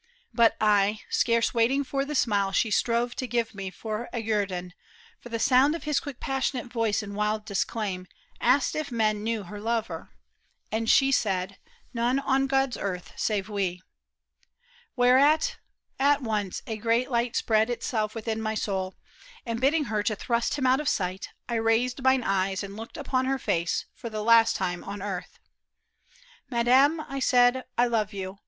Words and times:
But 0.33 0.57
I, 0.59 1.01
scarce 1.11 1.53
waiting 1.53 1.83
for 1.83 2.05
the 2.05 2.15
smile 2.15 2.51
she 2.51 2.71
strove 2.71 3.13
To 3.17 3.27
give 3.27 3.53
me 3.53 3.69
for 3.69 4.09
a 4.11 4.19
guerdon, 4.23 4.73
for 5.19 5.29
the 5.29 5.37
sound 5.37 5.75
Of 5.75 5.83
his 5.83 5.99
quick 5.99 6.19
passionate 6.19 6.65
voice 6.65 7.03
in 7.03 7.13
wild 7.13 7.45
disclaim. 7.45 8.07
Asked 8.39 8.75
if 8.75 8.91
men 8.91 9.23
knew 9.23 9.43
her 9.43 9.61
lover. 9.61 10.09
And 10.71 10.89
she 10.89 11.11
said," 11.11 11.59
None 12.01 12.17
on 12.17 12.47
God's 12.47 12.77
earth 12.77 13.13
save 13.15 13.47
we." 13.47 13.83
Whereat 14.95 15.57
at 15.99 16.23
once 16.23 16.63
A 16.65 16.77
great 16.77 17.11
light 17.11 17.35
spread 17.35 17.69
itself 17.69 18.15
within 18.15 18.41
my 18.41 18.55
soul, 18.55 18.95
And 19.45 19.61
bidding 19.61 19.83
her 19.83 20.01
to 20.01 20.15
thrust 20.15 20.55
him 20.55 20.65
out 20.65 20.79
of 20.79 20.89
sight, 20.89 21.29
I 21.47 21.57
raised 21.57 22.01
mine 22.01 22.23
eyes 22.23 22.63
and 22.63 22.75
looked 22.75 22.97
upon 22.97 23.25
her 23.25 23.37
face 23.37 23.85
For 23.93 24.09
the 24.09 24.23
last 24.23 24.55
time 24.55 24.83
on 24.83 25.03
earth." 25.03 25.37
Madam," 26.49 27.01
I 27.07 27.19
said," 27.19 27.65
I 27.77 27.85
love 27.85 28.13
you. 28.13 28.39